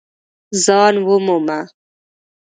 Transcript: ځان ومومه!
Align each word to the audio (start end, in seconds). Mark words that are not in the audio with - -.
ځان 0.63 0.95
ومومه! 1.07 1.59